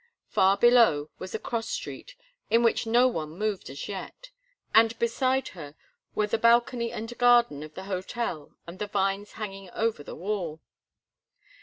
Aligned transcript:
Far 0.29 0.57
below 0.57 1.11
was 1.19 1.35
a 1.35 1.37
cross 1.37 1.69
street 1.69 2.15
in 2.49 2.63
which 2.63 2.87
no 2.87 3.07
one 3.07 3.37
moved 3.37 3.69
as 3.69 3.87
yet, 3.87 4.31
and 4.73 4.97
beside 4.97 5.49
her 5.49 5.75
were 6.15 6.25
the 6.25 6.39
balcony 6.39 6.91
and 6.91 7.15
garden 7.19 7.61
of 7.61 7.75
the 7.75 7.83
hotel 7.83 8.55
and 8.65 8.79
the 8.79 8.87
vines 8.87 9.33
hanging 9.33 9.69
over 9.75 10.01
the 10.01 10.15
wall. 10.15 10.59